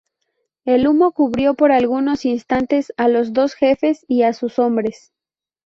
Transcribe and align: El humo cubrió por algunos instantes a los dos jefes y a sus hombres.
El 0.65 0.87
humo 0.87 1.11
cubrió 1.11 1.53
por 1.53 1.71
algunos 1.71 2.25
instantes 2.25 2.91
a 2.97 3.07
los 3.07 3.33
dos 3.33 3.53
jefes 3.53 4.03
y 4.07 4.23
a 4.23 4.33
sus 4.33 4.57
hombres. 4.57 5.13